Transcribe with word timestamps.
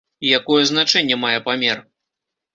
Якое 0.37 0.61
значэнне 0.71 1.19
мае 1.25 1.35
памер? 1.51 1.85